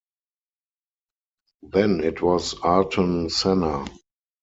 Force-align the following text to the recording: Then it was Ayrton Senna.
Then 1.61 2.01
it 2.03 2.23
was 2.23 2.55
Ayrton 2.65 3.29
Senna. 3.29 3.85